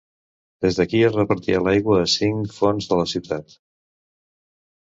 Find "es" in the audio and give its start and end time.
1.09-1.17